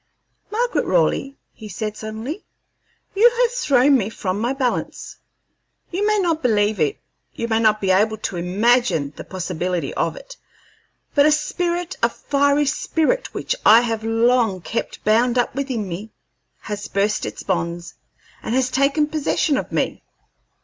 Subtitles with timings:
[0.49, 2.43] "Margaret Raleigh," he said, suddenly,
[3.13, 5.17] "you have thrown me from my balance.
[5.91, 6.97] You may not believe it,
[7.35, 10.37] you may not be able to imagine the possibility of it,
[11.13, 16.09] but a spirit, a fiery spirit which I have long kept bound up within me,
[16.61, 17.93] has burst its bonds
[18.41, 20.01] and has taken possession of me.